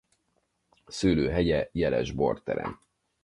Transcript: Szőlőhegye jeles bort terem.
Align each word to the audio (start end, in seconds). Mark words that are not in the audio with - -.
Szőlőhegye 0.87 1.69
jeles 1.73 2.11
bort 2.11 2.43
terem. 2.43 2.79